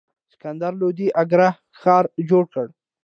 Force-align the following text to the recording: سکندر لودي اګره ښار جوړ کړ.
سکندر 0.31 0.73
لودي 0.81 1.07
اګره 1.21 1.49
ښار 1.79 2.05
جوړ 2.29 2.43
کړ. 2.53 2.65